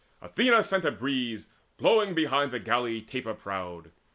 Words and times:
Athena 0.19 0.63
sent 0.63 0.83
a 0.83 0.89
breeze 0.89 1.45
Blowing 1.77 2.15
behind 2.15 2.49
the 2.49 2.57
galley 2.59 3.03
taper 3.03 3.35
prowed. 3.35 3.91